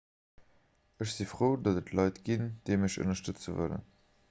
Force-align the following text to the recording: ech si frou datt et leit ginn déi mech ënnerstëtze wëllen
ech 1.05 1.11
si 1.17 1.27
frou 1.33 1.51
datt 1.67 1.77
et 1.83 1.93
leit 1.99 2.19
ginn 2.31 2.51
déi 2.71 2.81
mech 2.87 2.99
ënnerstëtze 3.05 3.57
wëllen 3.61 3.89